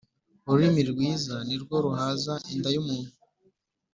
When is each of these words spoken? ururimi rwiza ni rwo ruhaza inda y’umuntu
ururimi 0.45 0.81
rwiza 0.91 1.35
ni 1.47 1.55
rwo 1.61 1.75
ruhaza 1.85 2.33
inda 2.53 2.69
y’umuntu 2.75 3.11